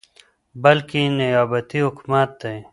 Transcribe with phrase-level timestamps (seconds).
[0.61, 2.55] بلكې نيابتي حكومت دى،